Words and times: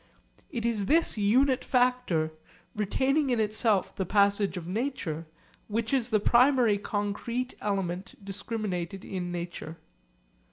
It 0.49 0.65
is 0.65 0.87
this 0.87 1.15
unit 1.15 1.63
factor, 1.63 2.31
retaining 2.75 3.29
in 3.29 3.39
itself 3.39 3.95
the 3.95 4.03
passage 4.03 4.57
of 4.57 4.67
nature, 4.67 5.27
which 5.67 5.93
is 5.93 6.09
the 6.09 6.19
primary 6.19 6.79
concrete 6.79 7.53
element 7.61 8.15
discriminated 8.25 9.05
in 9.05 9.31
nature. 9.31 9.77